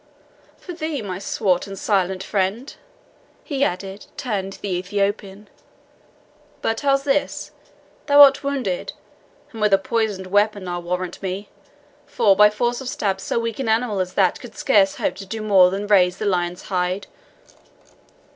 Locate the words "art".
8.21-8.43